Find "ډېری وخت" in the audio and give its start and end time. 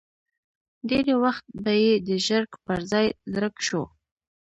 0.89-1.45